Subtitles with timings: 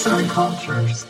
[0.00, 1.06] Arts and Cultures.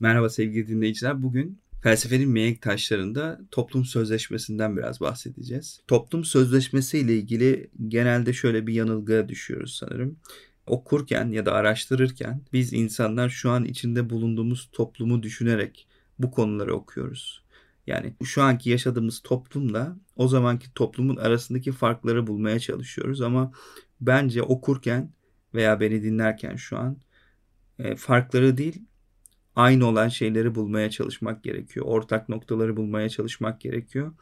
[0.00, 1.22] Merhaba sevgili dinleyiciler.
[1.22, 5.80] Bugün felsefenin mihenk taşlarında toplum sözleşmesinden biraz bahsedeceğiz.
[5.88, 10.18] Toplum sözleşmesi ile ilgili genelde şöyle bir yanılgıya düşüyoruz sanırım.
[10.66, 17.44] Okurken ya da araştırırken biz insanlar şu an içinde bulunduğumuz toplumu düşünerek bu konuları okuyoruz.
[17.86, 23.52] Yani şu anki yaşadığımız toplumla o zamanki toplumun arasındaki farkları bulmaya çalışıyoruz ama
[24.06, 25.12] bence okurken
[25.54, 26.96] veya beni dinlerken şu an
[27.78, 28.82] e, farkları değil
[29.56, 31.86] aynı olan şeyleri bulmaya çalışmak gerekiyor.
[31.86, 34.12] Ortak noktaları bulmaya çalışmak gerekiyor.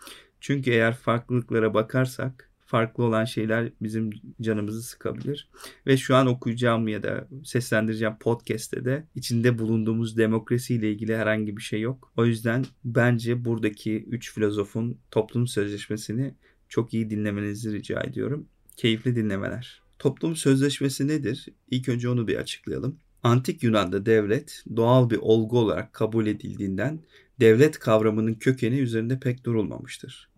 [0.40, 4.10] Çünkü eğer farklılıklara bakarsak farklı olan şeyler bizim
[4.40, 5.50] canımızı sıkabilir.
[5.86, 11.62] Ve şu an okuyacağım ya da seslendireceğim podcast'te de içinde bulunduğumuz demokrasiyle ilgili herhangi bir
[11.62, 12.12] şey yok.
[12.16, 16.34] O yüzden bence buradaki üç filozofun toplum sözleşmesini
[16.68, 18.48] çok iyi dinlemenizi rica ediyorum.
[18.76, 19.82] Keyifli dinlemeler.
[19.98, 21.48] Toplum sözleşmesi nedir?
[21.70, 22.98] İlk önce onu bir açıklayalım.
[23.22, 27.00] Antik Yunan'da devlet doğal bir olgu olarak kabul edildiğinden
[27.40, 30.28] devlet kavramının kökeni üzerinde pek durulmamıştır.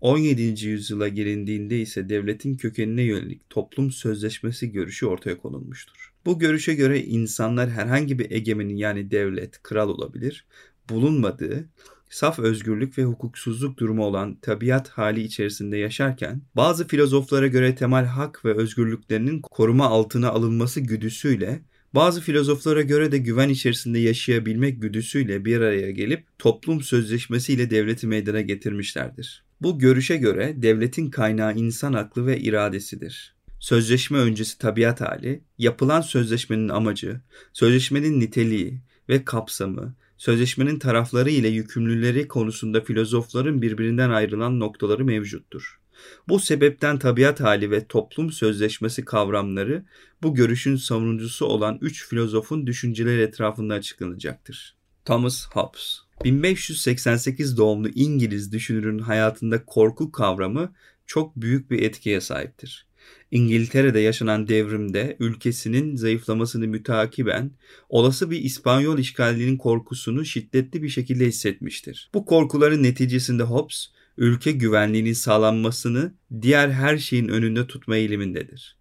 [0.00, 0.66] 17.
[0.66, 6.12] yüzyıla gelindiğinde ise devletin kökenine yönelik toplum sözleşmesi görüşü ortaya konulmuştur.
[6.26, 10.46] Bu görüşe göre insanlar herhangi bir egemenin yani devlet, kral olabilir,
[10.90, 11.68] bulunmadığı
[12.14, 18.44] saf özgürlük ve hukuksuzluk durumu olan tabiat hali içerisinde yaşarken bazı filozoflara göre temel hak
[18.44, 21.62] ve özgürlüklerinin koruma altına alınması güdüsüyle
[21.94, 28.40] bazı filozoflara göre de güven içerisinde yaşayabilmek güdüsüyle bir araya gelip toplum sözleşmesiyle devleti meydana
[28.40, 29.44] getirmişlerdir.
[29.62, 33.34] Bu görüşe göre devletin kaynağı insan aklı ve iradesidir.
[33.60, 37.20] Sözleşme öncesi tabiat hali, yapılan sözleşmenin amacı,
[37.52, 39.94] sözleşmenin niteliği ve kapsamı,
[40.24, 45.80] sözleşmenin tarafları ile yükümlüleri konusunda filozofların birbirinden ayrılan noktaları mevcuttur.
[46.28, 49.84] Bu sebepten tabiat hali ve toplum sözleşmesi kavramları
[50.22, 54.76] bu görüşün savunucusu olan üç filozofun düşünceleri etrafında açıklanacaktır.
[55.04, 60.74] Thomas Hobbes 1588 doğumlu İngiliz düşünürün hayatında korku kavramı
[61.06, 62.86] çok büyük bir etkiye sahiptir.
[63.30, 67.50] İngiltere'de yaşanan devrimde ülkesinin zayıflamasını mütakiben
[67.88, 72.10] olası bir İspanyol işgalinin korkusunu şiddetli bir şekilde hissetmiştir.
[72.14, 73.88] Bu korkuların neticesinde Hobbes
[74.18, 78.76] ülke güvenliğinin sağlanmasını diğer her şeyin önünde tutma eğilimindedir.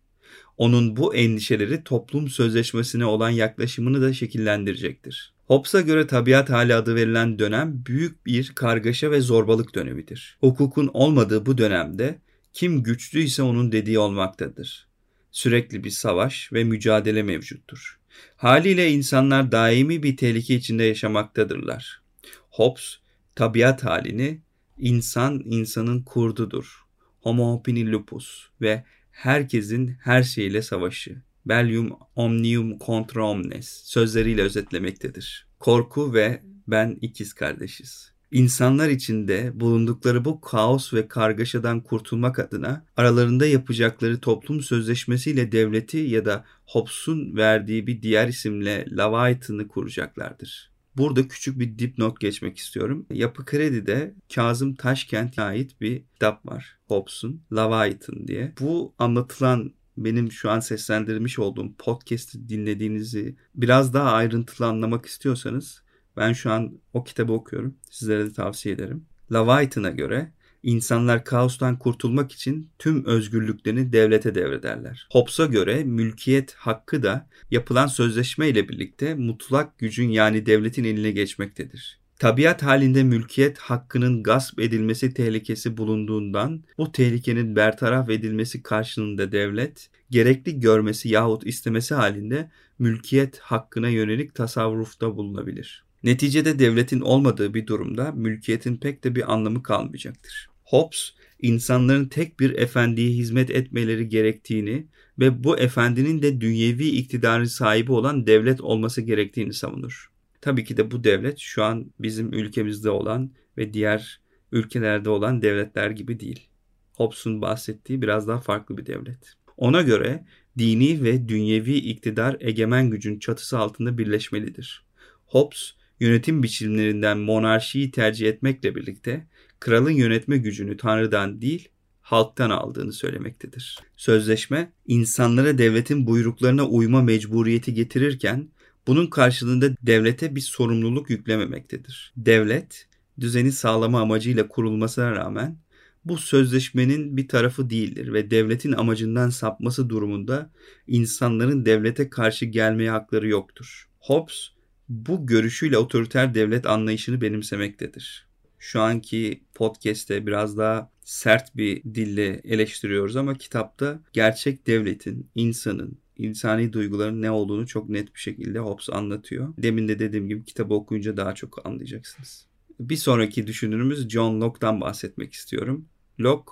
[0.57, 5.33] Onun bu endişeleri toplum sözleşmesine olan yaklaşımını da şekillendirecektir.
[5.45, 10.37] Hobbes'a göre tabiat hali adı verilen dönem büyük bir kargaşa ve zorbalık dönemidir.
[10.39, 12.19] Hukukun olmadığı bu dönemde
[12.53, 14.87] kim güçlüyse onun dediği olmaktadır.
[15.31, 17.99] Sürekli bir savaş ve mücadele mevcuttur.
[18.35, 22.01] Haliyle insanlar daimi bir tehlike içinde yaşamaktadırlar.
[22.49, 22.97] Hobbes
[23.35, 24.41] tabiat halini
[24.77, 26.83] İnsan insanın kurdudur.
[27.21, 31.21] Homo homini lupus ve herkesin her şeyle savaşı.
[31.45, 35.47] Bellium omnium contra omnes sözleriyle özetlemektedir.
[35.59, 38.12] Korku ve ben ikiz kardeşiz.
[38.33, 46.25] İnsanlar içinde bulundukları bu kaos ve kargaşadan kurtulmak adına aralarında yapacakları toplum sözleşmesiyle devleti ya
[46.25, 50.71] da Hobbes'un verdiği bir diğer isimle Leviathan'ı kuracaklardır.
[50.97, 53.05] Burada küçük bir dipnot geçmek istiyorum.
[53.11, 56.77] Yapı Kredi'de Kazım Taşkent'e ait bir kitap var.
[56.87, 58.53] Hobbes'un Leviathan diye.
[58.59, 65.83] Bu anlatılan benim şu an seslendirmiş olduğum podcast'i dinlediğinizi biraz daha ayrıntılı anlamak istiyorsanız
[66.17, 67.75] ben şu an o kitabı okuyorum.
[67.89, 69.05] Sizlere de tavsiye ederim.
[69.33, 70.31] Leviathan'a göre
[70.63, 75.07] İnsanlar kaostan kurtulmak için tüm özgürlüklerini devlete devrederler.
[75.11, 81.99] Hobbes'a göre mülkiyet hakkı da yapılan sözleşme ile birlikte mutlak gücün yani devletin eline geçmektedir.
[82.19, 90.59] Tabiat halinde mülkiyet hakkının gasp edilmesi tehlikesi bulunduğundan bu tehlikenin bertaraf edilmesi karşılığında devlet gerekli
[90.59, 95.82] görmesi yahut istemesi halinde mülkiyet hakkına yönelik tasarrufta bulunabilir.
[96.03, 100.49] Neticede devletin olmadığı bir durumda mülkiyetin pek de bir anlamı kalmayacaktır.
[100.63, 104.87] Hobbes insanların tek bir efendiye hizmet etmeleri gerektiğini
[105.19, 110.11] ve bu efendinin de dünyevi iktidarın sahibi olan devlet olması gerektiğini savunur.
[110.41, 114.21] Tabii ki de bu devlet şu an bizim ülkemizde olan ve diğer
[114.51, 116.47] ülkelerde olan devletler gibi değil.
[116.93, 119.33] Hobbes'un bahsettiği biraz daha farklı bir devlet.
[119.57, 120.25] Ona göre
[120.57, 124.85] dini ve dünyevi iktidar egemen gücün çatısı altında birleşmelidir.
[125.25, 125.73] Hobbes
[126.03, 129.27] yönetim biçimlerinden monarşiyi tercih etmekle birlikte
[129.59, 131.69] kralın yönetme gücünü tanrıdan değil
[132.01, 133.79] halktan aldığını söylemektedir.
[133.97, 138.49] Sözleşme insanlara devletin buyruklarına uyma mecburiyeti getirirken
[138.87, 142.13] bunun karşılığında devlete bir sorumluluk yüklememektedir.
[142.17, 142.87] Devlet
[143.19, 145.57] düzeni sağlama amacıyla kurulmasına rağmen
[146.05, 150.51] bu sözleşmenin bir tarafı değildir ve devletin amacından sapması durumunda
[150.87, 153.89] insanların devlete karşı gelmeye hakları yoktur.
[153.99, 154.53] Hobbes
[154.93, 158.27] bu görüşüyle otoriter devlet anlayışını benimsemektedir.
[158.59, 166.73] Şu anki podcast'te biraz daha sert bir dille eleştiriyoruz ama kitapta gerçek devletin, insanın, insani
[166.73, 169.53] duyguların ne olduğunu çok net bir şekilde Hobbes anlatıyor.
[169.57, 172.47] Demin de dediğim gibi kitabı okuyunca daha çok anlayacaksınız.
[172.79, 175.85] Bir sonraki düşünürümüz John Locke'dan bahsetmek istiyorum.
[176.19, 176.51] Locke,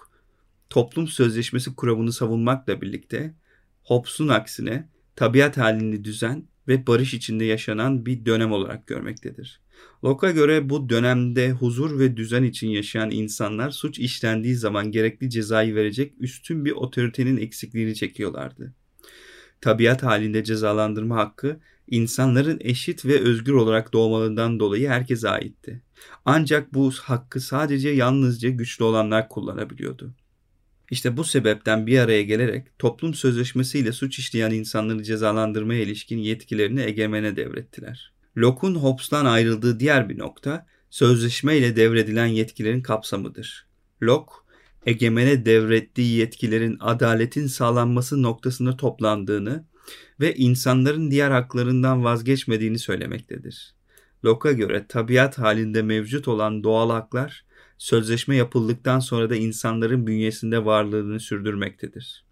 [0.70, 3.36] toplum sözleşmesi kuramını savunmakla birlikte
[3.84, 9.62] Hobbes'un aksine tabiat halini düzen ve barış içinde yaşanan bir dönem olarak görmektedir.
[10.04, 15.76] Locke'a göre bu dönemde huzur ve düzen için yaşayan insanlar suç işlendiği zaman gerekli cezayı
[15.76, 18.74] verecek üstün bir otoritenin eksikliğini çekiyorlardı.
[19.62, 25.82] Tabiat halinde cezalandırma hakkı insanların eşit ve özgür olarak doğmalarından dolayı herkese aitti.
[26.26, 30.16] Ancak bu hakkı sadece yalnızca güçlü olanlar kullanabiliyordu.
[30.92, 37.36] İşte bu sebepten bir araya gelerek toplum sözleşmesiyle suç işleyen insanları cezalandırmaya ilişkin yetkilerini egemene
[37.36, 38.14] devrettiler.
[38.38, 43.68] Locke'un Hobbes'tan ayrıldığı diğer bir nokta sözleşme ile devredilen yetkilerin kapsamıdır.
[44.04, 44.34] Locke,
[44.86, 49.66] egemene devrettiği yetkilerin adaletin sağlanması noktasında toplandığını
[50.20, 53.76] ve insanların diğer haklarından vazgeçmediğini söylemektedir.
[54.26, 57.46] Locke'a göre tabiat halinde mevcut olan doğal haklar
[57.82, 62.26] sözleşme yapıldıktan sonra da insanların bünyesinde varlığını sürdürmektedir.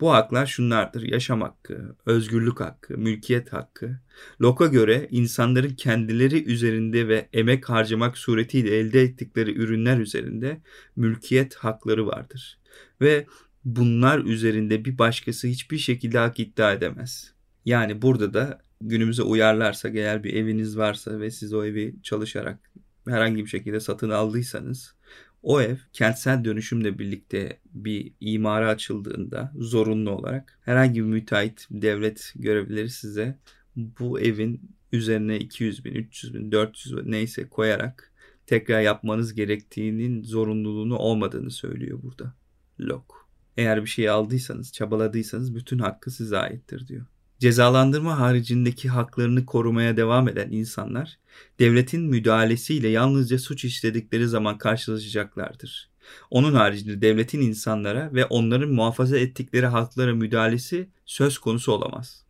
[0.00, 1.02] Bu haklar şunlardır.
[1.02, 3.98] Yaşam hakkı, özgürlük hakkı, mülkiyet hakkı.
[4.40, 10.60] Locke'a göre insanların kendileri üzerinde ve emek harcamak suretiyle elde ettikleri ürünler üzerinde
[10.96, 12.58] mülkiyet hakları vardır.
[13.00, 13.26] Ve
[13.64, 17.34] bunlar üzerinde bir başkası hiçbir şekilde hak iddia edemez.
[17.64, 22.72] Yani burada da günümüze uyarlarsak eğer bir eviniz varsa ve siz o evi çalışarak
[23.08, 24.94] herhangi bir şekilde satın aldıysanız
[25.42, 32.90] o ev kentsel dönüşümle birlikte bir imara açıldığında zorunlu olarak herhangi bir müteahhit devlet görevlileri
[32.90, 33.38] size
[33.76, 38.12] bu evin üzerine 200 bin, 300 bin, 400 bin neyse koyarak
[38.46, 42.34] tekrar yapmanız gerektiğinin zorunluluğunu olmadığını söylüyor burada
[42.80, 43.14] Locke.
[43.56, 47.06] Eğer bir şey aldıysanız, çabaladıysanız bütün hakkı size aittir diyor.
[47.42, 51.18] Cezalandırma haricindeki haklarını korumaya devam eden insanlar
[51.58, 55.90] devletin müdahalesiyle yalnızca suç işledikleri zaman karşılaşacaklardır.
[56.30, 62.24] Onun haricinde devletin insanlara ve onların muhafaza ettikleri haklara müdahalesi söz konusu olamaz.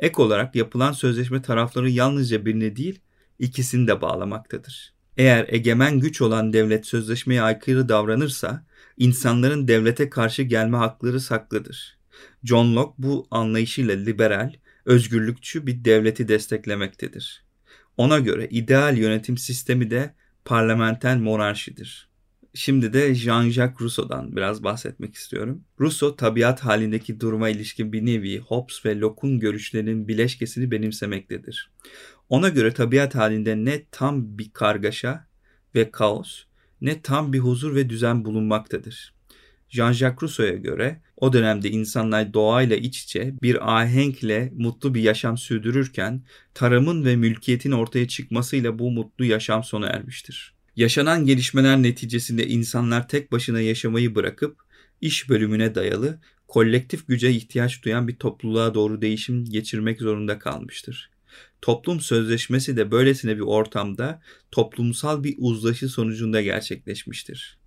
[0.00, 3.00] Ek olarak yapılan sözleşme tarafları yalnızca birini değil,
[3.38, 4.94] ikisini de bağlamaktadır.
[5.16, 8.66] Eğer egemen güç olan devlet sözleşmeye aykırı davranırsa,
[8.96, 11.95] insanların devlete karşı gelme hakları saklıdır.
[12.44, 14.52] John Locke bu anlayışıyla liberal,
[14.84, 17.44] özgürlükçü bir devleti desteklemektedir.
[17.96, 20.14] Ona göre ideal yönetim sistemi de
[20.44, 22.08] parlamenter monarşidir.
[22.54, 25.64] Şimdi de Jean-Jacques Rousseau'dan biraz bahsetmek istiyorum.
[25.80, 31.70] Rousseau tabiat halindeki duruma ilişkin bir nevi Hobbes ve Locke'un görüşlerinin bileşkesini benimsemektedir.
[32.28, 35.26] Ona göre tabiat halinde ne tam bir kargaşa
[35.74, 36.44] ve kaos
[36.80, 39.15] ne tam bir huzur ve düzen bulunmaktadır.
[39.68, 46.22] Jean-Jacques Rousseau'ya göre o dönemde insanlar doğayla iç içe bir ahenkle mutlu bir yaşam sürdürürken
[46.54, 50.54] tarımın ve mülkiyetin ortaya çıkmasıyla bu mutlu yaşam sona ermiştir.
[50.76, 54.60] Yaşanan gelişmeler neticesinde insanlar tek başına yaşamayı bırakıp
[55.00, 61.10] iş bölümüne dayalı kolektif güce ihtiyaç duyan bir topluluğa doğru değişim geçirmek zorunda kalmıştır.
[61.62, 67.58] Toplum sözleşmesi de böylesine bir ortamda toplumsal bir uzlaşı sonucunda gerçekleşmiştir.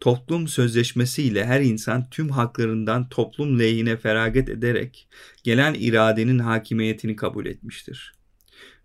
[0.00, 5.08] Toplum sözleşmesi ile her insan tüm haklarından toplum lehine feragat ederek
[5.44, 8.14] gelen iradenin hakimiyetini kabul etmiştir.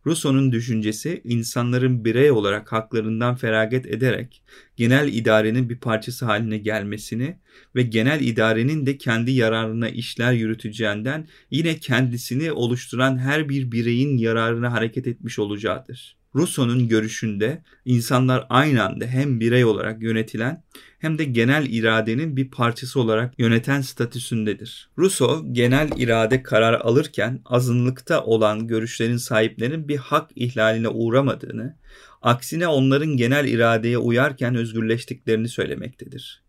[0.05, 4.43] Rousseau'nun düşüncesi insanların birey olarak haklarından feragat ederek
[4.77, 7.37] genel idarenin bir parçası haline gelmesini
[7.75, 14.73] ve genel idarenin de kendi yararına işler yürüteceğinden yine kendisini oluşturan her bir bireyin yararına
[14.73, 16.18] hareket etmiş olacağıdır.
[16.35, 20.63] Rousseau'nun görüşünde insanlar aynı anda hem birey olarak yönetilen
[20.99, 24.89] hem de genel iradenin bir parçası olarak yöneten statüsündedir.
[24.97, 31.77] Rousseau genel irade karar alırken azınlıkta olan görüşlerin sahiplerinin bir hak ihlaline uğramadığını,
[32.21, 36.43] aksine onların genel iradeye uyarken özgürleştiklerini söylemektedir.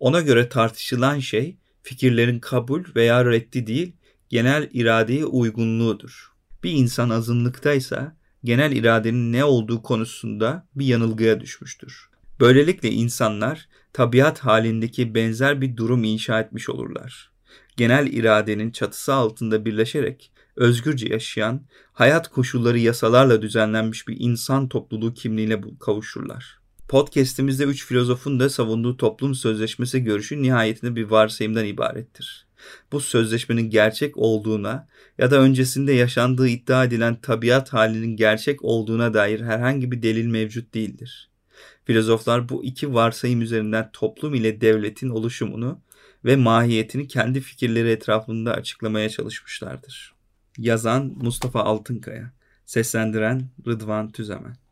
[0.00, 3.96] Ona göre tartışılan şey fikirlerin kabul veya reddi değil,
[4.28, 6.32] genel iradeye uygunluğudur.
[6.62, 12.08] Bir insan azınlıktaysa genel iradenin ne olduğu konusunda bir yanılgıya düşmüştür.
[12.40, 17.30] Böylelikle insanlar tabiat halindeki benzer bir durum inşa etmiş olurlar.
[17.76, 25.60] Genel iradenin çatısı altında birleşerek özgürce yaşayan, hayat koşulları yasalarla düzenlenmiş bir insan topluluğu kimliğine
[25.80, 26.58] kavuşurlar.
[26.88, 32.43] Podcast'imizde üç filozofun da savunduğu toplum sözleşmesi görüşü nihayetinde bir varsayımdan ibarettir.
[32.92, 39.40] Bu sözleşmenin gerçek olduğuna ya da öncesinde yaşandığı iddia edilen tabiat halinin gerçek olduğuna dair
[39.40, 41.30] herhangi bir delil mevcut değildir.
[41.84, 45.80] Filozoflar bu iki varsayım üzerinden toplum ile devletin oluşumunu
[46.24, 50.14] ve mahiyetini kendi fikirleri etrafında açıklamaya çalışmışlardır.
[50.58, 52.32] Yazan Mustafa Altınkaya,
[52.66, 54.63] seslendiren Rıdvan Tüzemen.